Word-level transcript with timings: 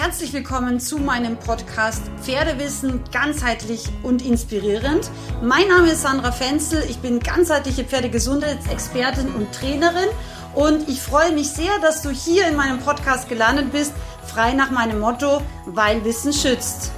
Herzlich 0.00 0.32
willkommen 0.32 0.78
zu 0.78 0.98
meinem 0.98 1.36
Podcast 1.36 2.02
Pferdewissen 2.22 3.02
ganzheitlich 3.10 3.82
und 4.04 4.24
inspirierend. 4.24 5.10
Mein 5.42 5.66
Name 5.66 5.88
ist 5.88 6.02
Sandra 6.02 6.30
Fenzel, 6.30 6.84
ich 6.88 6.98
bin 6.98 7.18
ganzheitliche 7.18 7.82
Pferdegesundheitsexpertin 7.82 9.34
und 9.34 9.52
Trainerin 9.52 10.08
und 10.54 10.88
ich 10.88 11.02
freue 11.02 11.32
mich 11.32 11.48
sehr, 11.48 11.80
dass 11.82 12.02
du 12.02 12.10
hier 12.10 12.46
in 12.46 12.54
meinem 12.54 12.78
Podcast 12.78 13.28
gelandet 13.28 13.72
bist, 13.72 13.92
frei 14.24 14.52
nach 14.52 14.70
meinem 14.70 15.00
Motto, 15.00 15.42
weil 15.66 16.04
Wissen 16.04 16.32
schützt. 16.32 16.92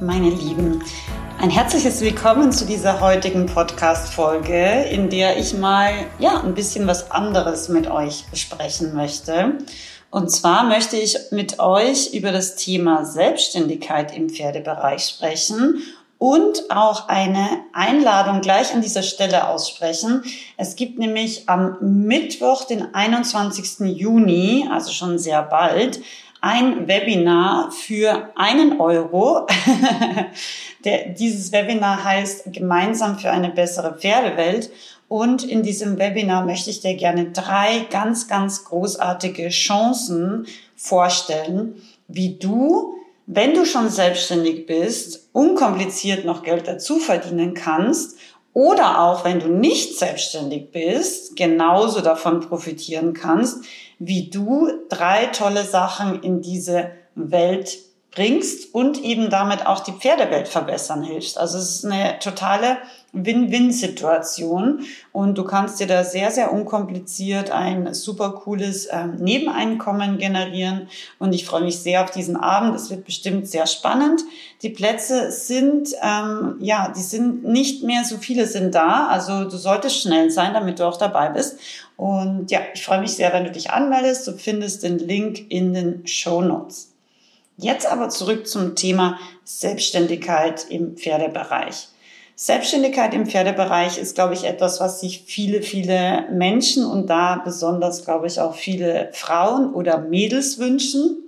Meine 0.00 0.30
Lieben, 0.30 0.84
ein 1.40 1.50
herzliches 1.50 2.00
Willkommen 2.00 2.52
zu 2.52 2.64
dieser 2.64 3.00
heutigen 3.00 3.46
Podcast-Folge, 3.46 4.84
in 4.84 5.10
der 5.10 5.36
ich 5.36 5.52
mal, 5.58 5.90
ja, 6.20 6.40
ein 6.42 6.54
bisschen 6.54 6.86
was 6.86 7.10
anderes 7.10 7.68
mit 7.68 7.90
euch 7.90 8.24
besprechen 8.30 8.94
möchte. 8.94 9.58
Und 10.10 10.30
zwar 10.30 10.64
möchte 10.64 10.96
ich 10.96 11.16
mit 11.30 11.58
euch 11.58 12.14
über 12.14 12.32
das 12.32 12.56
Thema 12.56 13.04
Selbstständigkeit 13.04 14.16
im 14.16 14.30
Pferdebereich 14.30 15.04
sprechen 15.04 15.82
und 16.18 16.70
auch 16.70 17.08
eine 17.08 17.48
Einladung 17.72 18.40
gleich 18.40 18.72
an 18.72 18.80
dieser 18.80 19.02
Stelle 19.02 19.48
aussprechen. 19.48 20.22
Es 20.56 20.76
gibt 20.76 20.98
nämlich 20.98 21.48
am 21.48 21.76
Mittwoch, 21.80 22.64
den 22.64 22.94
21. 22.94 23.80
Juni, 23.96 24.66
also 24.72 24.92
schon 24.92 25.18
sehr 25.18 25.42
bald, 25.42 26.00
ein 26.40 26.86
Webinar 26.86 27.72
für 27.72 28.30
einen 28.36 28.80
Euro. 28.80 29.46
Der, 30.84 31.08
dieses 31.08 31.50
Webinar 31.50 32.04
heißt 32.04 32.52
Gemeinsam 32.52 33.18
für 33.18 33.30
eine 33.30 33.50
bessere 33.50 33.98
Pferdewelt. 33.98 34.70
Und 35.08 35.44
in 35.44 35.62
diesem 35.62 35.98
Webinar 35.98 36.44
möchte 36.44 36.70
ich 36.70 36.80
dir 36.80 36.94
gerne 36.94 37.30
drei 37.30 37.86
ganz, 37.90 38.26
ganz 38.26 38.64
großartige 38.64 39.48
Chancen 39.50 40.46
vorstellen, 40.74 41.80
wie 42.08 42.36
du, 42.36 42.94
wenn 43.26 43.54
du 43.54 43.64
schon 43.64 43.88
selbstständig 43.88 44.66
bist, 44.66 45.28
unkompliziert 45.32 46.24
noch 46.24 46.42
Geld 46.42 46.66
dazu 46.66 46.98
verdienen 46.98 47.54
kannst 47.54 48.16
oder 48.52 49.02
auch 49.02 49.24
wenn 49.24 49.38
du 49.38 49.48
nicht 49.48 49.98
selbstständig 49.98 50.70
bist, 50.72 51.36
genauso 51.36 52.00
davon 52.00 52.40
profitieren 52.40 53.12
kannst, 53.12 53.64
wie 53.98 54.30
du 54.30 54.70
drei 54.88 55.26
tolle 55.26 55.64
Sachen 55.64 56.22
in 56.22 56.40
diese 56.40 56.90
Welt 57.14 57.78
bringst 58.10 58.74
und 58.74 59.02
eben 59.04 59.28
damit 59.28 59.66
auch 59.66 59.80
die 59.80 59.92
Pferdewelt 59.92 60.48
verbessern 60.48 61.02
hilfst. 61.02 61.36
Also 61.36 61.58
es 61.58 61.76
ist 61.76 61.84
eine 61.84 62.18
totale 62.18 62.78
Win-Win-Situation 63.24 64.80
und 65.12 65.38
du 65.38 65.44
kannst 65.44 65.80
dir 65.80 65.86
da 65.86 66.04
sehr, 66.04 66.30
sehr 66.30 66.52
unkompliziert 66.52 67.50
ein 67.50 67.94
super 67.94 68.30
cooles 68.30 68.88
ähm, 68.90 69.16
Nebeneinkommen 69.16 70.18
generieren 70.18 70.88
und 71.18 71.32
ich 71.32 71.46
freue 71.46 71.64
mich 71.64 71.78
sehr 71.78 72.04
auf 72.04 72.10
diesen 72.10 72.36
Abend. 72.36 72.76
Es 72.76 72.90
wird 72.90 73.04
bestimmt 73.04 73.48
sehr 73.48 73.66
spannend. 73.66 74.22
Die 74.62 74.70
Plätze 74.70 75.30
sind, 75.30 75.88
ähm, 76.02 76.56
ja, 76.60 76.92
die 76.94 77.02
sind 77.02 77.44
nicht 77.44 77.82
mehr 77.82 78.04
so 78.04 78.18
viele 78.18 78.46
sind 78.46 78.74
da, 78.74 79.06
also 79.08 79.44
du 79.44 79.56
solltest 79.56 80.02
schnell 80.02 80.30
sein, 80.30 80.54
damit 80.54 80.78
du 80.78 80.84
auch 80.84 80.98
dabei 80.98 81.30
bist. 81.30 81.58
Und 81.96 82.50
ja, 82.50 82.60
ich 82.74 82.84
freue 82.84 83.00
mich 83.00 83.12
sehr, 83.12 83.32
wenn 83.32 83.44
du 83.44 83.50
dich 83.50 83.70
anmeldest. 83.70 84.26
Du 84.26 84.32
findest 84.32 84.82
den 84.82 84.98
Link 84.98 85.50
in 85.50 85.72
den 85.72 86.06
Show 86.06 86.42
Notes. 86.42 86.92
Jetzt 87.56 87.90
aber 87.90 88.10
zurück 88.10 88.46
zum 88.46 88.74
Thema 88.76 89.18
Selbstständigkeit 89.44 90.66
im 90.68 90.96
Pferdebereich. 90.96 91.88
Selbstständigkeit 92.38 93.14
im 93.14 93.24
Pferdebereich 93.24 93.96
ist, 93.96 94.14
glaube 94.14 94.34
ich, 94.34 94.44
etwas, 94.44 94.78
was 94.78 95.00
sich 95.00 95.24
viele, 95.26 95.62
viele 95.62 96.26
Menschen 96.30 96.84
und 96.84 97.08
da 97.08 97.40
besonders, 97.42 98.04
glaube 98.04 98.26
ich, 98.26 98.40
auch 98.40 98.54
viele 98.54 99.08
Frauen 99.14 99.72
oder 99.72 99.98
Mädels 99.98 100.58
wünschen. 100.58 101.22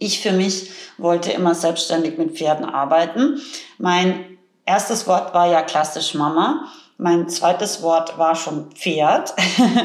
Ich 0.00 0.20
für 0.20 0.32
mich 0.32 0.72
wollte 0.98 1.30
immer 1.30 1.54
selbstständig 1.54 2.18
mit 2.18 2.36
Pferden 2.36 2.64
arbeiten. 2.64 3.40
Mein 3.78 4.24
erstes 4.66 5.06
Wort 5.06 5.32
war 5.32 5.46
ja 5.46 5.62
klassisch 5.62 6.14
Mama. 6.14 6.64
Mein 6.98 7.28
zweites 7.28 7.80
Wort 7.80 8.18
war 8.18 8.34
schon 8.34 8.72
Pferd. 8.72 9.32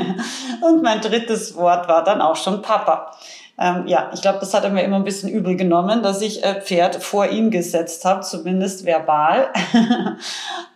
und 0.61 0.81
mein 0.81 1.01
drittes 1.01 1.55
Wort 1.55 1.87
war 1.87 2.03
dann 2.03 2.21
auch 2.21 2.35
schon 2.35 2.63
Papa. 2.63 3.15
Ähm, 3.57 3.87
ja, 3.87 4.11
ich 4.13 4.21
glaube, 4.21 4.39
das 4.39 4.53
hat 4.53 4.65
er 4.65 4.69
mir 4.69 4.83
immer 4.83 4.97
ein 4.97 5.05
bisschen 5.05 5.29
übel 5.29 5.55
genommen, 5.55 6.03
dass 6.03 6.21
ich 6.21 6.43
äh, 6.43 6.59
Pferd 6.59 7.01
vor 7.01 7.27
ihm 7.27 7.51
gesetzt 7.51 8.03
habe, 8.03 8.21
zumindest 8.21 8.85
verbal. 8.85 9.47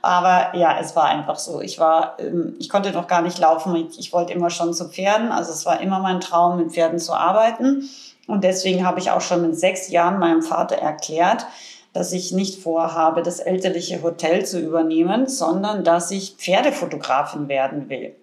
Aber 0.01 0.55
ja, 0.57 0.79
es 0.79 0.95
war 0.95 1.05
einfach 1.05 1.37
so. 1.37 1.59
Ich 1.59 1.77
war, 1.77 2.15
ähm, 2.19 2.55
ich 2.57 2.69
konnte 2.69 2.91
noch 2.91 3.07
gar 3.07 3.21
nicht 3.21 3.37
laufen. 3.37 3.75
Ich, 3.75 3.99
ich 3.99 4.13
wollte 4.13 4.31
immer 4.31 4.49
schon 4.49 4.73
zu 4.73 4.87
Pferden. 4.87 5.31
Also 5.31 5.51
es 5.51 5.65
war 5.65 5.81
immer 5.81 5.99
mein 5.99 6.21
Traum, 6.21 6.57
mit 6.57 6.71
Pferden 6.71 6.99
zu 6.99 7.13
arbeiten. 7.13 7.89
Und 8.27 8.45
deswegen 8.45 8.85
habe 8.85 8.99
ich 8.99 9.11
auch 9.11 9.21
schon 9.21 9.41
mit 9.41 9.59
sechs 9.59 9.89
Jahren 9.89 10.19
meinem 10.19 10.41
Vater 10.41 10.77
erklärt, 10.77 11.45
dass 11.91 12.13
ich 12.13 12.31
nicht 12.31 12.61
vorhabe, 12.61 13.23
das 13.23 13.39
elterliche 13.39 14.03
Hotel 14.03 14.45
zu 14.45 14.59
übernehmen, 14.59 15.27
sondern 15.27 15.83
dass 15.83 16.11
ich 16.11 16.35
Pferdefotografin 16.37 17.49
werden 17.49 17.89
will. 17.89 18.15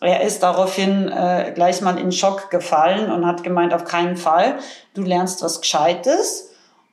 Er 0.00 0.22
ist 0.22 0.42
daraufhin 0.42 1.08
äh, 1.08 1.52
gleich 1.54 1.80
mal 1.80 1.98
in 1.98 2.12
Schock 2.12 2.50
gefallen 2.50 3.10
und 3.10 3.26
hat 3.26 3.42
gemeint, 3.42 3.74
auf 3.74 3.84
keinen 3.84 4.16
Fall, 4.16 4.58
du 4.94 5.02
lernst 5.02 5.42
was 5.42 5.60
Gescheites. 5.60 6.50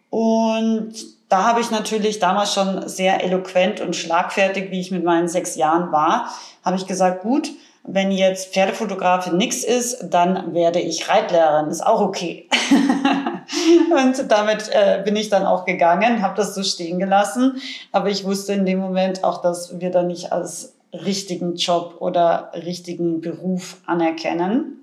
Und 0.09 0.93
da 1.29 1.43
habe 1.43 1.61
ich 1.61 1.71
natürlich 1.71 2.19
damals 2.19 2.53
schon 2.53 2.88
sehr 2.88 3.23
eloquent 3.23 3.81
und 3.81 3.95
schlagfertig, 3.95 4.71
wie 4.71 4.79
ich 4.79 4.91
mit 4.91 5.03
meinen 5.03 5.27
sechs 5.27 5.55
Jahren 5.55 5.91
war, 5.91 6.29
habe 6.63 6.77
ich 6.77 6.88
gesagt, 6.88 7.21
gut, 7.21 7.51
wenn 7.83 8.11
jetzt 8.11 8.53
Pferdefotografin 8.53 9.37
nix 9.37 9.63
ist, 9.63 10.05
dann 10.09 10.53
werde 10.53 10.79
ich 10.79 11.07
Reitlehrerin, 11.07 11.69
ist 11.69 11.85
auch 11.85 12.01
okay. 12.01 12.49
und 13.91 14.31
damit 14.31 14.69
äh, 14.72 15.01
bin 15.03 15.16
ich 15.16 15.29
dann 15.29 15.45
auch 15.45 15.66
gegangen, 15.66 16.23
habe 16.23 16.35
das 16.35 16.55
so 16.55 16.63
stehen 16.63 16.97
gelassen. 16.97 17.61
Aber 17.91 18.09
ich 18.09 18.25
wusste 18.25 18.53
in 18.53 18.66
dem 18.66 18.79
Moment 18.79 19.23
auch, 19.23 19.41
dass 19.41 19.79
wir 19.79 19.91
da 19.91 20.01
nicht 20.01 20.31
als 20.31 20.74
richtigen 20.95 21.56
Job 21.56 21.95
oder 22.00 22.51
richtigen 22.53 23.22
Beruf 23.22 23.78
anerkennen. 23.85 24.75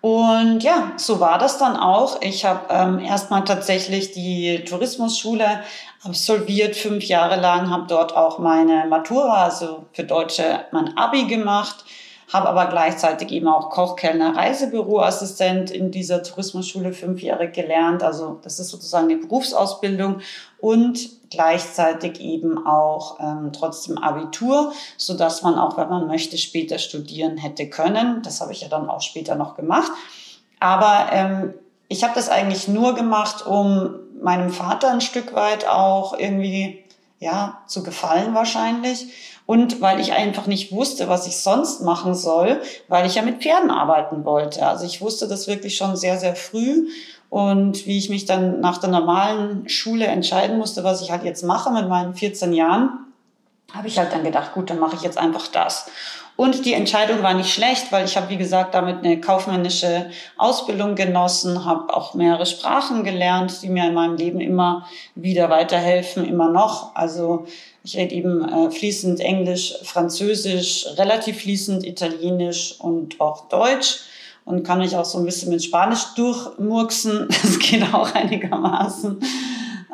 Und 0.00 0.62
ja, 0.62 0.92
so 0.96 1.20
war 1.20 1.38
das 1.38 1.58
dann 1.58 1.76
auch. 1.76 2.22
Ich 2.22 2.46
habe 2.46 2.66
ähm, 2.70 2.98
erstmal 3.00 3.44
tatsächlich 3.44 4.12
die 4.12 4.64
Tourismusschule 4.64 5.62
absolviert, 6.02 6.74
fünf 6.74 7.04
Jahre 7.04 7.38
lang, 7.38 7.68
habe 7.68 7.84
dort 7.86 8.16
auch 8.16 8.38
meine 8.38 8.86
Matura, 8.86 9.44
also 9.44 9.84
für 9.92 10.04
Deutsche 10.04 10.64
mein 10.72 10.96
Abi 10.96 11.24
gemacht, 11.24 11.84
habe 12.32 12.48
aber 12.48 12.66
gleichzeitig 12.66 13.32
eben 13.32 13.48
auch 13.48 13.70
Kochkellner 13.70 14.36
Reisebüroassistent 14.36 15.70
in 15.70 15.90
dieser 15.90 16.22
Tourismusschule 16.22 16.92
fünf 16.92 17.22
Jahre 17.22 17.50
gelernt. 17.50 18.02
Also 18.02 18.38
das 18.42 18.60
ist 18.60 18.68
sozusagen 18.68 19.10
eine 19.10 19.18
Berufsausbildung 19.18 20.20
und 20.58 21.08
gleichzeitig 21.30 22.20
eben 22.20 22.66
auch 22.66 23.18
ähm, 23.20 23.50
trotzdem 23.52 23.98
Abitur, 23.98 24.72
so 24.96 25.14
dass 25.14 25.42
man 25.42 25.58
auch, 25.58 25.76
wenn 25.76 25.88
man 25.88 26.06
möchte, 26.06 26.38
später 26.38 26.78
studieren 26.78 27.36
hätte 27.36 27.68
können. 27.68 28.22
Das 28.22 28.40
habe 28.40 28.52
ich 28.52 28.60
ja 28.60 28.68
dann 28.68 28.88
auch 28.88 29.00
später 29.00 29.34
noch 29.34 29.56
gemacht. 29.56 29.90
Aber 30.60 31.08
ähm, 31.12 31.54
ich 31.88 32.04
habe 32.04 32.14
das 32.14 32.28
eigentlich 32.28 32.68
nur 32.68 32.94
gemacht, 32.94 33.44
um 33.44 33.94
meinem 34.22 34.50
Vater 34.50 34.92
ein 34.92 35.00
Stück 35.00 35.34
weit 35.34 35.66
auch 35.66 36.16
irgendwie 36.16 36.84
ja 37.20 37.62
zu 37.66 37.84
gefallen 37.84 38.34
wahrscheinlich 38.34 39.06
und 39.46 39.80
weil 39.80 40.00
ich 40.00 40.12
einfach 40.12 40.46
nicht 40.46 40.72
wusste, 40.72 41.08
was 41.08 41.26
ich 41.26 41.36
sonst 41.36 41.82
machen 41.82 42.14
soll, 42.14 42.60
weil 42.88 43.06
ich 43.06 43.14
ja 43.14 43.22
mit 43.22 43.42
Pferden 43.42 43.70
arbeiten 43.70 44.24
wollte. 44.24 44.66
Also 44.66 44.84
ich 44.86 45.00
wusste 45.00 45.28
das 45.28 45.46
wirklich 45.46 45.76
schon 45.76 45.96
sehr 45.96 46.18
sehr 46.18 46.34
früh 46.34 46.88
und 47.28 47.86
wie 47.86 47.98
ich 47.98 48.10
mich 48.10 48.24
dann 48.24 48.60
nach 48.60 48.78
der 48.78 48.90
normalen 48.90 49.68
Schule 49.68 50.06
entscheiden 50.06 50.58
musste, 50.58 50.82
was 50.82 51.00
ich 51.00 51.12
halt 51.12 51.22
jetzt 51.22 51.44
mache 51.44 51.70
mit 51.70 51.88
meinen 51.88 52.14
14 52.14 52.52
Jahren, 52.52 52.90
habe 53.72 53.86
ich 53.86 53.98
halt 53.98 54.12
dann 54.12 54.24
gedacht, 54.24 54.52
gut, 54.52 54.68
dann 54.68 54.80
mache 54.80 54.96
ich 54.96 55.02
jetzt 55.02 55.16
einfach 55.16 55.46
das. 55.46 55.86
Und 56.40 56.64
die 56.64 56.72
Entscheidung 56.72 57.22
war 57.22 57.34
nicht 57.34 57.52
schlecht, 57.52 57.92
weil 57.92 58.06
ich 58.06 58.16
habe, 58.16 58.30
wie 58.30 58.38
gesagt, 58.38 58.72
damit 58.74 59.04
eine 59.04 59.20
kaufmännische 59.20 60.06
Ausbildung 60.38 60.94
genossen, 60.94 61.66
habe 61.66 61.94
auch 61.94 62.14
mehrere 62.14 62.46
Sprachen 62.46 63.04
gelernt, 63.04 63.60
die 63.60 63.68
mir 63.68 63.84
in 63.86 63.92
meinem 63.92 64.16
Leben 64.16 64.40
immer 64.40 64.86
wieder 65.14 65.50
weiterhelfen, 65.50 66.24
immer 66.24 66.48
noch. 66.48 66.96
Also 66.96 67.44
ich 67.84 67.94
rede 67.94 68.14
eben 68.14 68.42
äh, 68.48 68.70
fließend 68.70 69.20
Englisch, 69.20 69.74
Französisch, 69.82 70.86
relativ 70.96 71.42
fließend 71.42 71.84
Italienisch 71.84 72.76
und 72.78 73.20
auch 73.20 73.50
Deutsch 73.50 73.98
und 74.46 74.62
kann 74.62 74.78
mich 74.78 74.96
auch 74.96 75.04
so 75.04 75.18
ein 75.18 75.26
bisschen 75.26 75.50
mit 75.50 75.62
Spanisch 75.62 76.06
durchmurksen. 76.16 77.28
Das 77.42 77.58
geht 77.58 77.82
auch 77.92 78.14
einigermaßen. 78.14 79.20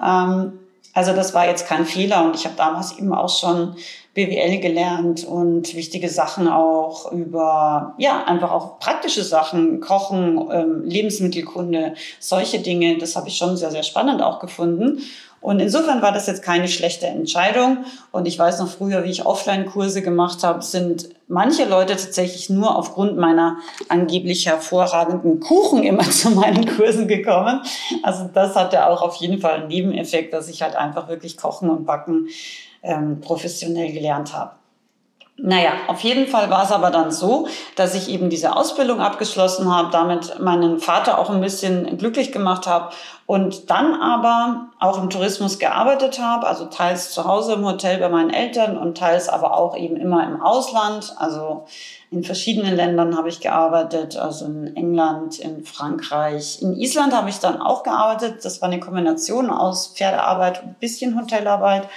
Ähm, 0.00 0.52
also 0.92 1.12
das 1.12 1.34
war 1.34 1.48
jetzt 1.48 1.66
kein 1.66 1.84
Fehler 1.86 2.24
und 2.24 2.36
ich 2.36 2.44
habe 2.44 2.54
damals 2.56 2.96
eben 2.96 3.12
auch 3.12 3.36
schon 3.36 3.74
BWL 4.16 4.58
gelernt 4.60 5.24
und 5.24 5.76
wichtige 5.76 6.08
Sachen 6.08 6.48
auch 6.48 7.12
über, 7.12 7.94
ja, 7.98 8.24
einfach 8.24 8.50
auch 8.50 8.78
praktische 8.78 9.22
Sachen, 9.22 9.80
Kochen, 9.80 10.48
ähm, 10.50 10.82
Lebensmittelkunde, 10.84 11.94
solche 12.18 12.60
Dinge. 12.60 12.96
Das 12.96 13.14
habe 13.14 13.28
ich 13.28 13.36
schon 13.36 13.58
sehr, 13.58 13.70
sehr 13.70 13.82
spannend 13.82 14.22
auch 14.22 14.40
gefunden. 14.40 15.02
Und 15.42 15.60
insofern 15.60 16.00
war 16.00 16.12
das 16.12 16.26
jetzt 16.26 16.42
keine 16.42 16.66
schlechte 16.66 17.06
Entscheidung. 17.06 17.84
Und 18.10 18.26
ich 18.26 18.38
weiß 18.38 18.58
noch 18.58 18.68
früher, 18.68 19.04
wie 19.04 19.10
ich 19.10 19.26
Offline-Kurse 19.26 20.00
gemacht 20.00 20.42
habe, 20.42 20.62
sind 20.62 21.10
manche 21.28 21.66
Leute 21.66 21.92
tatsächlich 21.92 22.48
nur 22.48 22.74
aufgrund 22.74 23.18
meiner 23.18 23.58
angeblich 23.90 24.46
hervorragenden 24.46 25.40
Kuchen 25.40 25.82
immer 25.82 26.02
zu 26.10 26.30
meinen 26.30 26.66
Kursen 26.66 27.06
gekommen. 27.06 27.60
Also 28.02 28.30
das 28.32 28.56
hatte 28.56 28.86
auch 28.88 29.02
auf 29.02 29.16
jeden 29.16 29.38
Fall 29.38 29.60
einen 29.60 29.68
Nebeneffekt, 29.68 30.32
dass 30.32 30.48
ich 30.48 30.62
halt 30.62 30.74
einfach 30.74 31.06
wirklich 31.08 31.36
kochen 31.36 31.68
und 31.68 31.84
backen 31.84 32.28
ähm, 32.82 33.20
professionell 33.20 33.92
gelernt 33.92 34.34
habe. 34.34 34.52
Naja, 35.38 35.72
auf 35.88 36.00
jeden 36.00 36.28
Fall 36.28 36.48
war 36.48 36.64
es 36.64 36.72
aber 36.72 36.90
dann 36.90 37.10
so, 37.10 37.46
dass 37.74 37.94
ich 37.94 38.08
eben 38.08 38.30
diese 38.30 38.56
Ausbildung 38.56 39.00
abgeschlossen 39.00 39.70
habe, 39.70 39.90
damit 39.92 40.40
meinen 40.40 40.78
Vater 40.78 41.18
auch 41.18 41.28
ein 41.28 41.42
bisschen 41.42 41.98
glücklich 41.98 42.32
gemacht 42.32 42.66
habe 42.66 42.94
und 43.26 43.68
dann 43.68 44.00
aber 44.00 44.68
auch 44.80 44.96
im 44.96 45.10
Tourismus 45.10 45.58
gearbeitet 45.58 46.18
habe, 46.22 46.46
also 46.46 46.64
teils 46.66 47.10
zu 47.10 47.26
Hause 47.26 47.52
im 47.52 47.66
Hotel 47.66 47.98
bei 47.98 48.08
meinen 48.08 48.30
Eltern 48.30 48.78
und 48.78 48.96
teils 48.96 49.28
aber 49.28 49.54
auch 49.54 49.76
eben 49.76 49.98
immer 49.98 50.24
im 50.26 50.40
Ausland, 50.40 51.14
also 51.18 51.66
in 52.10 52.24
verschiedenen 52.24 52.74
Ländern 52.74 53.14
habe 53.18 53.28
ich 53.28 53.40
gearbeitet, 53.40 54.16
also 54.16 54.46
in 54.46 54.74
England, 54.74 55.38
in 55.38 55.64
Frankreich, 55.64 56.62
in 56.62 56.74
Island 56.78 57.14
habe 57.14 57.28
ich 57.28 57.40
dann 57.40 57.60
auch 57.60 57.82
gearbeitet. 57.82 58.42
Das 58.42 58.62
war 58.62 58.70
eine 58.70 58.80
Kombination 58.80 59.50
aus 59.50 59.88
Pferdearbeit 59.88 60.62
und 60.62 60.68
ein 60.68 60.76
bisschen 60.80 61.20
Hotelarbeit 61.20 61.88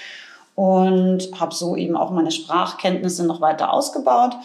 und 0.60 1.40
habe 1.40 1.56
so 1.56 1.78
eben 1.78 1.96
auch 1.96 2.12
meine 2.12 2.32
Sprachkenntnisse 2.32 3.26
noch 3.26 3.40
weiter 3.40 3.72
ausgebaut 3.72 4.36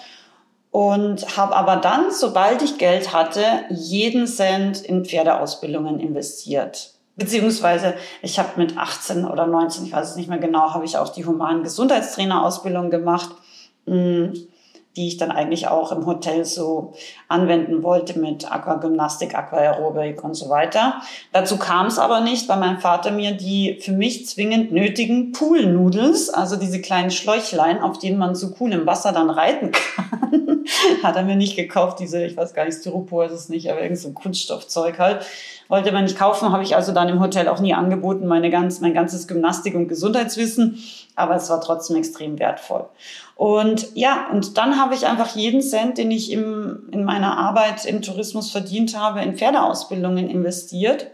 und 0.70 1.36
habe 1.36 1.56
aber 1.56 1.74
dann, 1.74 2.12
sobald 2.12 2.62
ich 2.62 2.78
Geld 2.78 3.12
hatte, 3.12 3.42
jeden 3.68 4.28
Cent 4.28 4.80
in 4.80 5.04
Pferdeausbildungen 5.04 5.98
investiert. 5.98 6.92
Beziehungsweise 7.16 7.94
ich 8.22 8.38
habe 8.38 8.50
mit 8.58 8.78
18 8.78 9.24
oder 9.24 9.48
19, 9.48 9.86
ich 9.86 9.92
weiß 9.92 10.10
es 10.10 10.14
nicht 10.14 10.28
mehr 10.28 10.38
genau, 10.38 10.72
habe 10.72 10.84
ich 10.84 10.96
auch 10.98 11.08
die 11.08 11.26
humanen 11.26 11.64
Gesundheitstrainerausbildung 11.64 12.90
gemacht. 12.90 13.30
Die 14.96 15.08
ich 15.08 15.16
dann 15.16 15.30
eigentlich 15.30 15.68
auch 15.68 15.92
im 15.92 16.06
Hotel 16.06 16.44
so 16.44 16.92
anwenden 17.28 17.82
wollte 17.82 18.18
mit 18.18 18.50
Aquagymnastik, 18.50 19.34
Aquaerobik 19.34 20.22
und 20.22 20.34
so 20.34 20.48
weiter. 20.48 21.02
Dazu 21.32 21.56
kam 21.56 21.86
es 21.86 21.98
aber 21.98 22.20
nicht, 22.20 22.48
weil 22.48 22.58
mein 22.58 22.78
Vater 22.78 23.10
mir 23.10 23.32
die 23.32 23.78
für 23.80 23.92
mich 23.92 24.26
zwingend 24.26 24.72
nötigen 24.72 25.32
Poolnoodles, 25.32 26.30
also 26.30 26.56
diese 26.56 26.80
kleinen 26.80 27.10
Schläuchlein, 27.10 27.82
auf 27.82 27.98
denen 27.98 28.18
man 28.18 28.34
so 28.34 28.54
cool 28.60 28.72
im 28.72 28.86
Wasser 28.86 29.12
dann 29.12 29.30
reiten 29.30 29.72
kann, 29.72 30.43
hat 31.02 31.16
er 31.16 31.22
mir 31.22 31.36
nicht 31.36 31.56
gekauft. 31.56 32.00
Diese, 32.00 32.24
ich 32.24 32.36
weiß 32.36 32.54
gar 32.54 32.64
nicht, 32.64 32.78
Styropor 32.78 33.26
ist 33.26 33.32
es 33.32 33.48
nicht, 33.48 33.70
aber 33.70 33.82
irgend 33.82 33.98
so 33.98 34.08
ein 34.08 34.14
Kunststoffzeug 34.14 34.98
halt. 34.98 35.24
Wollte 35.68 35.92
man 35.92 36.04
nicht 36.04 36.18
kaufen, 36.18 36.52
habe 36.52 36.62
ich 36.62 36.76
also 36.76 36.92
dann 36.92 37.08
im 37.08 37.20
Hotel 37.20 37.48
auch 37.48 37.58
nie 37.58 37.72
angeboten, 37.72 38.26
meine 38.26 38.50
ganz, 38.50 38.80
mein 38.80 38.92
ganzes 38.92 39.26
Gymnastik- 39.26 39.74
und 39.74 39.88
Gesundheitswissen. 39.88 40.78
Aber 41.16 41.36
es 41.36 41.48
war 41.48 41.60
trotzdem 41.60 41.96
extrem 41.96 42.38
wertvoll. 42.38 42.86
Und 43.36 43.94
ja, 43.94 44.28
und 44.30 44.58
dann 44.58 44.78
habe 44.78 44.94
ich 44.94 45.06
einfach 45.06 45.34
jeden 45.34 45.62
Cent, 45.62 45.98
den 45.98 46.10
ich 46.10 46.30
im, 46.30 46.88
in 46.92 47.04
meiner 47.04 47.38
Arbeit 47.38 47.84
im 47.84 48.02
Tourismus 48.02 48.50
verdient 48.50 48.96
habe, 48.98 49.22
in 49.22 49.36
Pferdeausbildungen 49.36 50.28
investiert. 50.28 51.10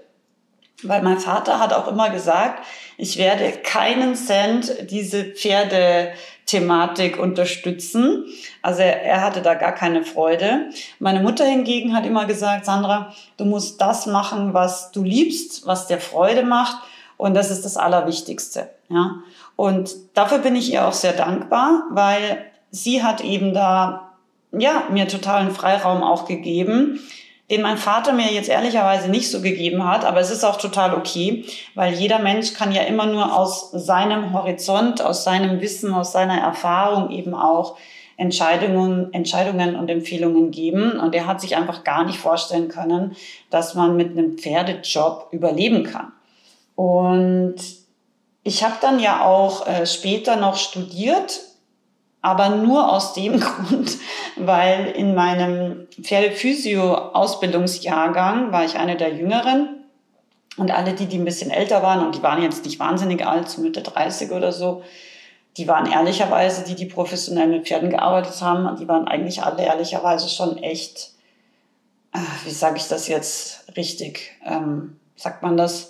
Weil 0.83 1.03
mein 1.03 1.19
Vater 1.19 1.59
hat 1.59 1.73
auch 1.73 1.89
immer 1.89 2.11
gesagt, 2.11 2.65
ich 2.97 3.19
werde 3.19 3.53
keinen 3.53 4.15
Cent 4.15 4.91
diese 4.91 5.25
Pferdethematik 5.25 7.19
unterstützen. 7.19 8.27
Also 8.63 8.83
er, 8.83 9.03
er 9.03 9.23
hatte 9.23 9.43
da 9.43 9.55
gar 9.55 9.73
keine 9.73 10.05
Freude. 10.05 10.71
Meine 10.99 11.21
Mutter 11.21 11.45
hingegen 11.45 11.95
hat 11.95 12.07
immer 12.07 12.27
gesagt, 12.27 12.67
Sandra, 12.67 13.15
du 13.37 13.45
musst 13.45 13.81
das 13.81 14.07
machen, 14.07 14.55
was 14.55 14.93
du 14.93 15.03
liebst, 15.03 15.67
was 15.67 15.87
dir 15.87 15.99
Freude 15.99 16.43
macht. 16.43 16.77
Und 17.17 17.35
das 17.35 17.51
ist 17.51 17.65
das 17.65 17.77
Allerwichtigste. 17.77 18.71
Ja. 18.89 19.17
Und 19.57 19.95
dafür 20.15 20.39
bin 20.39 20.57
ich 20.57 20.73
ihr 20.73 20.87
auch 20.87 20.95
sehr 20.95 21.13
dankbar, 21.13 21.85
weil 21.91 22.51
sie 22.71 23.03
hat 23.03 23.21
eben 23.21 23.53
da, 23.53 24.13
ja, 24.53 24.85
mir 24.91 25.07
totalen 25.07 25.51
Freiraum 25.51 26.03
auch 26.03 26.25
gegeben, 26.27 27.01
den 27.51 27.63
mein 27.63 27.77
Vater 27.77 28.13
mir 28.13 28.33
jetzt 28.33 28.49
ehrlicherweise 28.49 29.11
nicht 29.11 29.31
so 29.31 29.43
gegeben 29.43 29.87
hat, 29.87 30.05
aber 30.05 30.21
es 30.21 30.31
ist 30.31 30.45
auch 30.45 30.57
total 30.57 30.95
okay, 30.95 31.45
weil 31.75 31.95
jeder 31.95 32.21
Mensch 32.21 32.55
kann 32.55 32.73
ja 32.73 32.83
immer 32.83 33.07
nur 33.07 33.37
aus 33.37 33.73
seinem 33.73 34.33
Horizont, 34.33 35.03
aus 35.03 35.25
seinem 35.25 35.61
Wissen, 35.61 35.93
aus 35.93 36.13
seiner 36.13 36.39
Erfahrung 36.39 37.11
eben 37.11 37.35
auch 37.35 37.77
Entscheidungen, 38.17 39.13
Entscheidungen 39.13 39.77
und 39.77 39.89
Empfehlungen 39.89 40.51
geben. 40.51 41.01
Und 41.01 41.15
er 41.15 41.27
hat 41.27 41.41
sich 41.41 41.57
einfach 41.57 41.85
gar 41.85 42.05
nicht 42.05 42.19
vorstellen 42.19 42.69
können, 42.69 43.17
dass 43.49 43.75
man 43.75 43.97
mit 43.97 44.11
einem 44.11 44.39
Pferdejob 44.39 45.29
überleben 45.33 45.85
kann. 45.85 46.13
Und 46.77 47.57
ich 48.43 48.63
habe 48.63 48.75
dann 48.81 49.01
ja 49.01 49.25
auch 49.25 49.67
äh, 49.67 49.87
später 49.87 50.37
noch 50.37 50.57
studiert, 50.57 51.41
aber 52.23 52.51
nur 52.51 52.93
aus 52.93 53.15
dem 53.15 53.41
Grund, 53.41 53.97
weil 54.37 54.87
in 54.87 55.15
meinem 55.15 55.87
Pferdephysio-Ausbildungsjahrgang 56.03 58.53
war 58.53 58.65
ich 58.65 58.77
eine 58.77 58.97
der 58.97 59.15
Jüngeren. 59.15 59.77
Und 60.57 60.73
alle 60.73 60.95
die, 60.95 61.07
die 61.07 61.19
ein 61.19 61.25
bisschen 61.25 61.51
älter 61.51 61.83
waren, 61.83 62.05
und 62.05 62.15
die 62.17 62.23
waren 62.23 62.43
jetzt 62.43 62.65
nicht 62.65 62.81
wahnsinnig 62.81 63.27
alt, 63.27 63.49
so 63.49 63.63
Mitte 63.63 63.83
30 63.83 64.31
oder 64.33 64.53
so, 64.53 64.83
die 65.57 65.67
waren 65.69 65.91
ehrlicherweise, 65.91 66.65
die, 66.65 66.75
die 66.75 66.85
professionell 66.87 67.49
mit 67.49 67.67
Pferden 67.67 67.91
gearbeitet 67.91 68.41
haben, 68.43 68.77
die 68.77 68.89
waren 68.89 69.09
eigentlich 69.09 69.43
alle 69.43 69.65
ehrlicherweise 69.65 70.29
schon 70.29 70.59
echt, 70.59 71.13
äh, 72.13 72.19
wie 72.45 72.51
sage 72.51 72.77
ich 72.77 72.89
das 72.89 73.09
jetzt 73.09 73.75
richtig, 73.77 74.33
ähm, 74.45 74.99
sagt 75.17 75.43
man 75.43 75.57
das? 75.57 75.90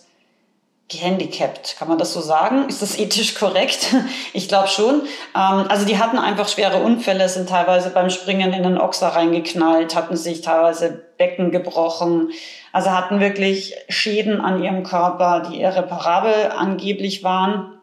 Gehandicapt, 0.91 1.77
kann 1.79 1.89
man 1.89 1.99
das 1.99 2.13
so 2.13 2.21
sagen? 2.21 2.69
Ist 2.69 2.83
das 2.83 2.99
ethisch 2.99 3.35
korrekt? 3.35 3.95
Ich 4.33 4.49
glaube 4.49 4.69
schon. 4.69 5.03
Ähm, 5.35 5.67
also 5.69 5.87
die 5.87 5.99
hatten 5.99 6.19
einfach 6.19 6.49
schwere 6.49 6.83
Unfälle, 6.83 7.29
sind 7.29 7.49
teilweise 7.49 7.91
beim 7.91 8.11
Springen 8.11 8.53
in 8.53 8.63
den 8.63 8.79
Ochser 8.79 9.09
reingeknallt, 9.09 9.95
hatten 9.95 10.17
sich 10.17 10.41
teilweise 10.41 11.05
Becken 11.17 11.51
gebrochen, 11.51 12.31
also 12.73 12.91
hatten 12.91 13.21
wirklich 13.21 13.75
Schäden 13.89 14.41
an 14.41 14.63
ihrem 14.63 14.83
Körper, 14.83 15.49
die 15.49 15.61
irreparabel 15.61 16.53
angeblich 16.57 17.23
waren. 17.25 17.79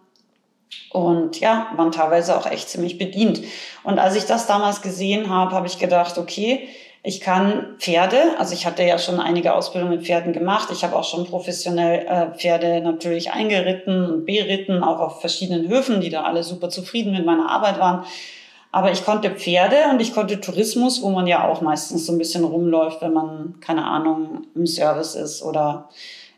Und 0.91 1.39
ja, 1.39 1.67
waren 1.75 1.91
teilweise 1.91 2.37
auch 2.37 2.45
echt 2.45 2.69
ziemlich 2.69 2.97
bedient. 2.97 3.41
Und 3.83 3.99
als 3.99 4.15
ich 4.15 4.25
das 4.25 4.47
damals 4.47 4.81
gesehen 4.81 5.29
habe, 5.29 5.55
habe 5.55 5.67
ich 5.67 5.79
gedacht, 5.79 6.17
okay, 6.17 6.67
ich 7.07 7.21
kann 7.21 7.77
Pferde, 7.77 8.37
also 8.37 8.53
ich 8.53 8.65
hatte 8.65 8.83
ja 8.83 8.99
schon 8.99 9.21
einige 9.21 9.53
Ausbildungen 9.53 9.95
mit 9.95 10.05
Pferden 10.05 10.33
gemacht. 10.33 10.67
Ich 10.73 10.83
habe 10.83 10.93
auch 10.93 11.05
schon 11.05 11.25
professionell 11.25 12.05
äh, 12.05 12.37
Pferde 12.37 12.81
natürlich 12.81 13.31
eingeritten 13.31 14.11
und 14.11 14.25
beritten, 14.25 14.83
auch 14.83 14.99
auf 14.99 15.21
verschiedenen 15.21 15.69
Höfen, 15.69 16.01
die 16.01 16.09
da 16.09 16.23
alle 16.23 16.43
super 16.43 16.67
zufrieden 16.69 17.13
mit 17.13 17.25
meiner 17.25 17.49
Arbeit 17.49 17.79
waren. 17.79 18.03
Aber 18.73 18.91
ich 18.91 19.05
konnte 19.05 19.31
Pferde 19.31 19.77
und 19.89 20.01
ich 20.01 20.13
konnte 20.13 20.41
Tourismus, 20.41 21.01
wo 21.01 21.09
man 21.09 21.27
ja 21.27 21.47
auch 21.47 21.61
meistens 21.61 22.05
so 22.05 22.11
ein 22.11 22.17
bisschen 22.17 22.43
rumläuft, 22.43 23.01
wenn 23.01 23.13
man, 23.13 23.55
keine 23.61 23.85
Ahnung, 23.85 24.41
im 24.53 24.67
Service 24.67 25.15
ist 25.15 25.41
oder 25.41 25.87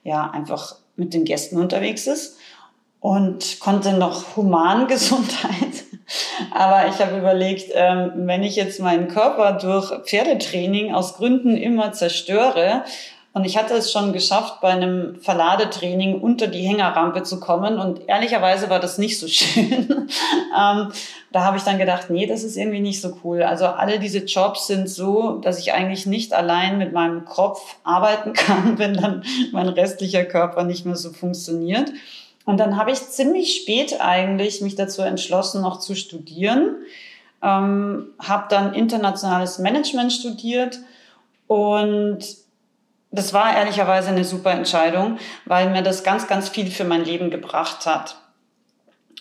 ja, 0.04 0.30
einfach 0.30 0.76
mit 0.96 1.16
den 1.16 1.26
Gästen 1.26 1.58
unterwegs 1.58 2.06
ist. 2.06 2.38
Und 3.00 3.60
konnte 3.60 3.94
noch 3.94 4.36
Humangesundheit 4.36 5.89
aber 6.52 6.88
ich 6.88 7.00
habe 7.00 7.18
überlegt, 7.18 7.72
ähm, 7.74 8.12
wenn 8.16 8.44
ich 8.44 8.56
jetzt 8.56 8.80
meinen 8.80 9.08
Körper 9.08 9.54
durch 9.54 9.92
Pferdetraining 10.06 10.94
aus 10.94 11.16
Gründen 11.16 11.56
immer 11.56 11.92
zerstöre, 11.92 12.84
und 13.32 13.46
ich 13.46 13.58
hatte 13.58 13.76
es 13.76 13.92
schon 13.92 14.12
geschafft, 14.12 14.60
bei 14.60 14.70
einem 14.70 15.22
Verladetraining 15.22 16.20
unter 16.20 16.48
die 16.48 16.62
Hängerrampe 16.62 17.22
zu 17.22 17.40
kommen. 17.40 17.80
Und 17.80 18.10
ehrlicherweise 18.10 18.70
war 18.70 18.80
das 18.80 18.98
nicht 18.98 19.20
so 19.20 19.28
schön. 19.30 20.10
ähm, 20.58 20.92
da 21.32 21.44
habe 21.44 21.58
ich 21.58 21.64
dann 21.64 21.78
gedacht, 21.78 22.10
nee, 22.10 22.26
das 22.26 22.44
ist 22.44 22.58
irgendwie 22.58 22.80
nicht 22.80 23.02
so 23.02 23.20
cool. 23.24 23.44
Also 23.44 23.68
alle 23.68 24.00
diese 24.00 24.26
Jobs 24.26 24.66
sind 24.66 24.90
so, 24.90 25.38
dass 25.38 25.60
ich 25.60 25.74
eigentlich 25.74 26.08
nicht 26.08 26.34
allein 26.34 26.80
mit 26.80 26.92
meinem 26.92 27.24
Kopf 27.26 27.78
arbeiten 27.84 28.34
kann, 28.34 28.80
wenn 28.80 28.96
dann 28.96 29.24
mein 29.52 29.70
restlicher 29.70 30.26
Körper 30.26 30.64
nicht 30.64 30.86
mehr 30.86 30.96
so 30.96 31.12
funktioniert. 31.12 31.92
Und 32.50 32.58
dann 32.58 32.78
habe 32.78 32.90
ich 32.90 33.10
ziemlich 33.10 33.62
spät 33.62 34.02
eigentlich 34.02 34.60
mich 34.62 34.74
dazu 34.74 35.04
entschlossen, 35.04 35.62
noch 35.62 35.78
zu 35.78 35.94
studieren. 35.96 36.78
Ähm, 37.44 38.08
habe 38.18 38.48
dann 38.50 38.74
internationales 38.74 39.60
Management 39.60 40.12
studiert 40.12 40.80
und 41.46 42.18
das 43.12 43.34
war 43.34 43.56
ehrlicherweise 43.56 44.10
eine 44.10 44.26
super 44.26 44.50
Entscheidung, 44.50 45.20
weil 45.46 45.70
mir 45.70 45.84
das 45.84 46.04
ganz, 46.04 46.26
ganz 46.26 46.50
viel 46.50 46.72
für 46.72 46.86
mein 46.86 47.06
Leben 47.06 47.30
gebracht 47.30 47.86
hat. 47.86 48.16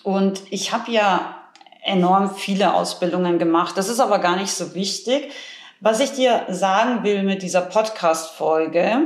Und 0.02 0.40
ich 0.48 0.72
habe 0.72 0.90
ja 0.90 1.34
enorm 1.82 2.34
viele 2.34 2.72
Ausbildungen 2.72 3.38
gemacht. 3.38 3.76
Das 3.76 3.90
ist 3.90 4.00
aber 4.00 4.20
gar 4.20 4.36
nicht 4.36 4.52
so 4.52 4.74
wichtig. 4.74 5.32
Was 5.80 6.00
ich 6.00 6.12
dir 6.12 6.46
sagen 6.48 7.04
will 7.04 7.24
mit 7.24 7.42
dieser 7.42 7.60
Podcast-Folge, 7.60 9.02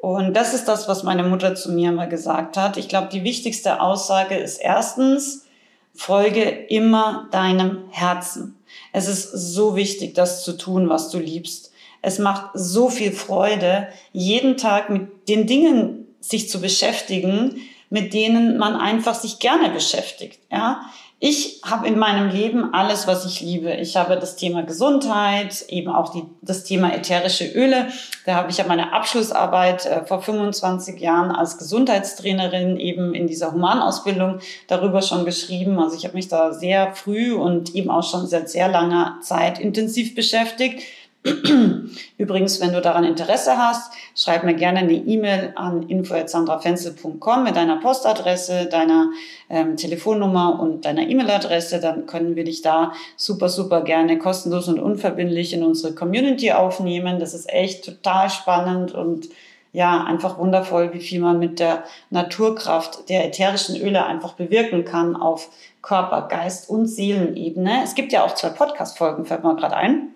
und 0.00 0.34
das 0.34 0.54
ist 0.54 0.66
das, 0.66 0.88
was 0.88 1.02
meine 1.02 1.24
Mutter 1.24 1.54
zu 1.54 1.72
mir 1.72 1.90
immer 1.90 2.06
gesagt 2.06 2.56
hat. 2.56 2.76
Ich 2.76 2.88
glaube, 2.88 3.08
die 3.12 3.24
wichtigste 3.24 3.80
Aussage 3.80 4.36
ist 4.36 4.58
erstens, 4.58 5.46
folge 5.94 6.42
immer 6.42 7.28
deinem 7.30 7.84
Herzen. 7.90 8.56
Es 8.92 9.08
ist 9.08 9.30
so 9.30 9.76
wichtig, 9.76 10.14
das 10.14 10.42
zu 10.42 10.52
tun, 10.56 10.88
was 10.88 11.10
du 11.10 11.18
liebst. 11.18 11.72
Es 12.02 12.18
macht 12.18 12.50
so 12.54 12.88
viel 12.88 13.12
Freude, 13.12 13.88
jeden 14.12 14.56
Tag 14.56 14.88
mit 14.88 15.28
den 15.28 15.46
Dingen 15.46 16.06
sich 16.20 16.48
zu 16.48 16.60
beschäftigen, 16.60 17.56
mit 17.90 18.14
denen 18.14 18.56
man 18.56 18.76
einfach 18.76 19.14
sich 19.14 19.38
gerne 19.38 19.68
beschäftigt. 19.68 20.38
Ja, 20.50 20.82
ich 21.22 21.60
habe 21.62 21.86
in 21.86 21.98
meinem 21.98 22.30
Leben 22.30 22.72
alles, 22.72 23.06
was 23.06 23.26
ich 23.26 23.42
liebe. 23.42 23.74
Ich 23.74 23.94
habe 23.94 24.16
das 24.16 24.36
Thema 24.36 24.62
Gesundheit, 24.62 25.66
eben 25.68 25.90
auch 25.90 26.14
die, 26.14 26.22
das 26.40 26.64
Thema 26.64 26.94
ätherische 26.94 27.44
Öle. 27.44 27.88
Da 28.24 28.36
habe 28.36 28.50
ich 28.50 28.56
ja 28.56 28.64
meine 28.66 28.94
Abschlussarbeit 28.94 29.84
äh, 29.84 30.06
vor 30.06 30.22
25 30.22 30.98
Jahren 30.98 31.30
als 31.30 31.58
Gesundheitstrainerin 31.58 32.78
eben 32.78 33.14
in 33.14 33.26
dieser 33.26 33.52
Humanausbildung 33.52 34.38
darüber 34.66 35.02
schon 35.02 35.26
geschrieben. 35.26 35.78
Also 35.78 35.94
ich 35.94 36.06
habe 36.06 36.14
mich 36.14 36.28
da 36.28 36.54
sehr 36.54 36.94
früh 36.94 37.34
und 37.34 37.74
eben 37.74 37.90
auch 37.90 38.02
schon 38.02 38.26
seit 38.26 38.48
sehr 38.48 38.68
langer 38.68 39.18
Zeit 39.20 39.58
intensiv 39.58 40.14
beschäftigt. 40.14 40.82
Übrigens, 42.18 42.60
wenn 42.62 42.72
du 42.72 42.80
daran 42.80 43.04
Interesse 43.04 43.58
hast, 43.58 43.92
schreib 44.16 44.42
mir 44.42 44.54
gerne 44.54 44.78
eine 44.78 44.94
E-Mail 44.94 45.52
an 45.54 45.82
info.sandrafenzel.com 45.82 47.44
mit 47.44 47.56
deiner 47.56 47.76
Postadresse, 47.76 48.66
deiner 48.66 49.10
ähm, 49.50 49.76
Telefonnummer 49.76 50.58
und 50.58 50.86
deiner 50.86 51.02
E-Mail-Adresse. 51.02 51.80
Dann 51.80 52.06
können 52.06 52.36
wir 52.36 52.44
dich 52.44 52.62
da 52.62 52.92
super, 53.16 53.50
super 53.50 53.82
gerne 53.82 54.18
kostenlos 54.18 54.68
und 54.68 54.80
unverbindlich 54.80 55.52
in 55.52 55.62
unsere 55.62 55.94
Community 55.94 56.52
aufnehmen. 56.52 57.20
Das 57.20 57.34
ist 57.34 57.50
echt 57.50 57.84
total 57.84 58.30
spannend 58.30 58.92
und 58.92 59.28
ja, 59.72 60.02
einfach 60.02 60.38
wundervoll, 60.38 60.94
wie 60.94 61.00
viel 61.00 61.20
man 61.20 61.38
mit 61.38 61.60
der 61.60 61.84
Naturkraft 62.08 63.08
der 63.08 63.26
ätherischen 63.26 63.76
Öle 63.76 64.04
einfach 64.04 64.32
bewirken 64.32 64.84
kann 64.84 65.14
auf 65.14 65.50
Körper, 65.82 66.28
Geist 66.28 66.68
und 66.68 66.86
Seelenebene. 66.86 67.82
Es 67.84 67.94
gibt 67.94 68.10
ja 68.10 68.24
auch 68.24 68.34
zwei 68.34 68.48
Podcast-Folgen, 68.48 69.26
fällt 69.26 69.44
mir 69.44 69.54
gerade 69.54 69.76
ein 69.76 70.08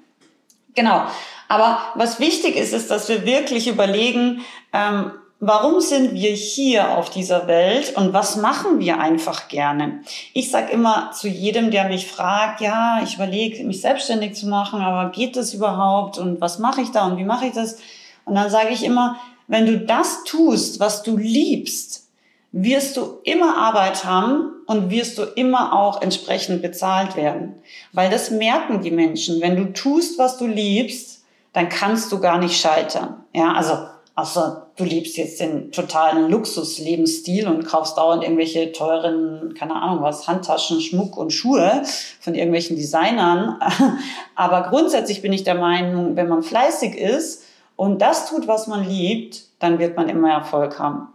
Genau. 0.74 1.02
Aber 1.48 1.78
was 1.94 2.20
wichtig 2.20 2.56
ist, 2.56 2.72
ist, 2.72 2.90
dass 2.90 3.08
wir 3.08 3.24
wirklich 3.26 3.68
überlegen, 3.68 4.42
ähm, 4.72 5.12
warum 5.40 5.80
sind 5.80 6.14
wir 6.14 6.30
hier 6.30 6.96
auf 6.96 7.10
dieser 7.10 7.46
Welt 7.46 7.96
und 7.96 8.12
was 8.12 8.36
machen 8.36 8.78
wir 8.78 8.98
einfach 8.98 9.48
gerne? 9.48 10.00
Ich 10.32 10.50
sage 10.50 10.72
immer 10.72 11.10
zu 11.12 11.28
jedem, 11.28 11.70
der 11.70 11.84
mich 11.88 12.06
fragt, 12.06 12.60
ja, 12.60 13.00
ich 13.02 13.16
überlege, 13.16 13.62
mich 13.64 13.80
selbstständig 13.82 14.34
zu 14.34 14.46
machen, 14.48 14.80
aber 14.80 15.10
geht 15.10 15.36
das 15.36 15.52
überhaupt 15.54 16.18
und 16.18 16.40
was 16.40 16.58
mache 16.58 16.80
ich 16.80 16.90
da 16.90 17.06
und 17.06 17.18
wie 17.18 17.24
mache 17.24 17.46
ich 17.46 17.52
das? 17.52 17.78
Und 18.24 18.36
dann 18.36 18.48
sage 18.48 18.70
ich 18.70 18.84
immer, 18.84 19.16
wenn 19.46 19.66
du 19.66 19.78
das 19.78 20.24
tust, 20.24 20.80
was 20.80 21.02
du 21.02 21.18
liebst, 21.18 22.08
wirst 22.52 22.96
du 22.96 23.18
immer 23.24 23.58
Arbeit 23.58 24.04
haben 24.04 24.53
und 24.66 24.90
wirst 24.90 25.18
du 25.18 25.22
immer 25.22 25.72
auch 25.72 26.00
entsprechend 26.02 26.62
bezahlt 26.62 27.16
werden. 27.16 27.54
Weil 27.92 28.10
das 28.10 28.30
merken 28.30 28.80
die 28.80 28.90
Menschen. 28.90 29.40
Wenn 29.40 29.56
du 29.56 29.72
tust, 29.72 30.18
was 30.18 30.38
du 30.38 30.46
liebst, 30.46 31.24
dann 31.52 31.68
kannst 31.68 32.10
du 32.12 32.20
gar 32.20 32.38
nicht 32.38 32.60
scheitern. 32.60 33.24
Ja, 33.32 33.52
also, 33.52 33.78
also 34.14 34.56
du 34.76 34.84
liebst 34.84 35.16
jetzt 35.16 35.40
den 35.40 35.70
totalen 35.70 36.30
Luxuslebensstil 36.30 37.46
und 37.46 37.64
kaufst 37.64 37.96
dauernd 37.96 38.22
irgendwelche 38.22 38.72
teuren, 38.72 39.54
keine 39.56 39.76
Ahnung 39.76 40.02
was, 40.02 40.26
Handtaschen, 40.26 40.80
Schmuck 40.80 41.16
und 41.16 41.32
Schuhe 41.32 41.82
von 42.20 42.34
irgendwelchen 42.34 42.76
Designern. 42.76 43.60
Aber 44.34 44.68
grundsätzlich 44.68 45.22
bin 45.22 45.32
ich 45.32 45.44
der 45.44 45.54
Meinung, 45.54 46.16
wenn 46.16 46.28
man 46.28 46.42
fleißig 46.42 46.96
ist 46.96 47.44
und 47.76 48.02
das 48.02 48.28
tut, 48.28 48.46
was 48.46 48.66
man 48.66 48.88
liebt, 48.88 49.44
dann 49.64 49.78
wird 49.78 49.96
man 49.96 50.08
immer 50.08 50.30
Erfolg 50.30 50.78
haben. 50.78 51.08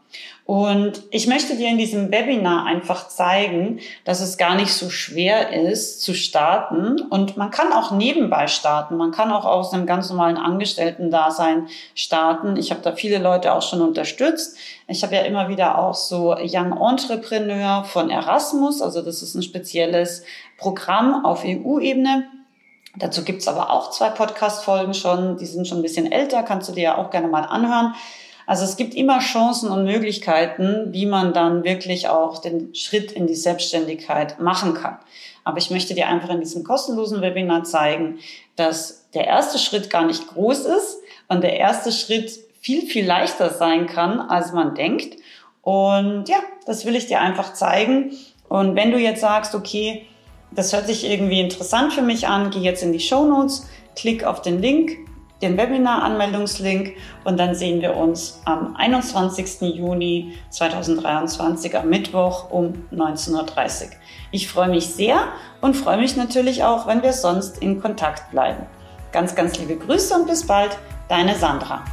Und 0.43 1.03
ich 1.11 1.27
möchte 1.27 1.55
dir 1.55 1.69
in 1.69 1.77
diesem 1.77 2.11
Webinar 2.11 2.65
einfach 2.65 3.07
zeigen, 3.07 3.79
dass 4.03 4.19
es 4.19 4.39
gar 4.39 4.55
nicht 4.55 4.73
so 4.73 4.89
schwer 4.89 5.53
ist 5.53 6.01
zu 6.01 6.15
starten. 6.15 6.99
Und 6.99 7.37
man 7.37 7.51
kann 7.51 7.71
auch 7.71 7.91
nebenbei 7.91 8.47
starten. 8.47 8.97
Man 8.97 9.11
kann 9.11 9.31
auch 9.31 9.45
aus 9.45 9.71
einem 9.71 9.85
ganz 9.85 10.09
normalen 10.09 10.37
Angestellten-Dasein 10.37 11.67
starten. 11.93 12.57
Ich 12.57 12.71
habe 12.71 12.81
da 12.81 12.93
viele 12.93 13.19
Leute 13.19 13.53
auch 13.53 13.61
schon 13.61 13.81
unterstützt. 13.81 14.57
Ich 14.87 15.03
habe 15.03 15.13
ja 15.13 15.21
immer 15.21 15.49
wieder 15.49 15.77
auch 15.77 15.93
so 15.93 16.35
Young 16.35 16.75
Entrepreneur 16.81 17.83
von 17.83 18.09
Erasmus. 18.09 18.81
Also 18.81 19.03
das 19.03 19.21
ist 19.21 19.35
ein 19.35 19.43
spezielles 19.43 20.23
Programm 20.57 21.23
auf 21.23 21.43
EU-Ebene. 21.45 22.25
Dazu 22.95 23.23
gibt's 23.23 23.47
aber 23.47 23.69
auch 23.69 23.91
zwei 23.91 24.09
Podcast-Folgen 24.09 24.95
schon. 24.95 25.37
Die 25.37 25.45
sind 25.45 25.67
schon 25.67 25.77
ein 25.77 25.83
bisschen 25.83 26.11
älter. 26.11 26.41
Kannst 26.41 26.69
du 26.69 26.73
dir 26.73 26.83
ja 26.83 26.97
auch 26.97 27.11
gerne 27.11 27.27
mal 27.27 27.43
anhören. 27.43 27.93
Also 28.49 28.63
es 28.63 28.77
gibt 28.77 28.95
immer 28.95 29.19
Chancen 29.19 29.69
und 29.69 29.83
Möglichkeiten, 29.83 30.87
wie 30.91 31.05
man 31.05 31.33
dann 31.33 31.63
wirklich 31.63 32.09
auch 32.09 32.41
den 32.41 32.73
Schritt 32.73 33.11
in 33.11 33.27
die 33.27 33.35
Selbstständigkeit 33.35 34.39
machen 34.39 34.73
kann. 34.73 34.97
Aber 35.43 35.59
ich 35.59 35.69
möchte 35.69 35.93
dir 35.93 36.07
einfach 36.07 36.29
in 36.29 36.39
diesem 36.39 36.63
kostenlosen 36.63 37.21
Webinar 37.21 37.63
zeigen, 37.63 38.17
dass 38.55 39.07
der 39.13 39.27
erste 39.27 39.59
Schritt 39.59 39.91
gar 39.91 40.03
nicht 40.03 40.29
groß 40.29 40.65
ist 40.65 40.97
und 41.27 41.43
der 41.43 41.57
erste 41.57 41.91
Schritt 41.91 42.39
viel, 42.59 42.87
viel 42.87 43.05
leichter 43.05 43.51
sein 43.51 43.85
kann, 43.85 44.19
als 44.19 44.51
man 44.51 44.73
denkt. 44.73 45.17
Und 45.61 46.27
ja, 46.27 46.39
das 46.65 46.87
will 46.87 46.95
ich 46.95 47.05
dir 47.05 47.21
einfach 47.21 47.53
zeigen. 47.53 48.13
Und 48.47 48.75
wenn 48.75 48.89
du 48.89 48.97
jetzt 48.97 49.21
sagst, 49.21 49.53
okay, 49.53 50.07
das 50.49 50.73
hört 50.73 50.87
sich 50.87 51.05
irgendwie 51.05 51.39
interessant 51.39 51.93
für 51.93 52.01
mich 52.01 52.27
an, 52.27 52.49
geh 52.49 52.61
jetzt 52.61 52.81
in 52.81 52.93
die 52.93 52.99
Show 52.99 53.25
Notes, 53.25 53.67
klick 53.95 54.23
auf 54.23 54.41
den 54.41 54.59
Link, 54.59 54.97
den 55.41 55.57
Webinar-Anmeldungslink 55.57 56.95
und 57.23 57.39
dann 57.39 57.55
sehen 57.55 57.81
wir 57.81 57.95
uns 57.95 58.41
am 58.45 58.75
21. 58.75 59.61
Juni 59.61 60.33
2023 60.49 61.77
am 61.77 61.89
Mittwoch 61.89 62.51
um 62.51 62.73
19.30 62.91 63.35
Uhr. 63.35 63.89
Ich 64.31 64.47
freue 64.47 64.69
mich 64.69 64.87
sehr 64.87 65.19
und 65.61 65.75
freue 65.75 65.97
mich 65.97 66.17
natürlich 66.17 66.63
auch, 66.63 66.87
wenn 66.87 67.03
wir 67.03 67.13
sonst 67.13 67.59
in 67.59 67.81
Kontakt 67.81 68.31
bleiben. 68.31 68.65
Ganz, 69.11 69.33
ganz 69.33 69.57
liebe 69.57 69.75
Grüße 69.75 70.13
und 70.13 70.27
bis 70.27 70.45
bald, 70.45 70.77
deine 71.07 71.35
Sandra. 71.35 71.83